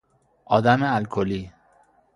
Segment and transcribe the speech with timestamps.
[0.45, 1.51] آدم الکلی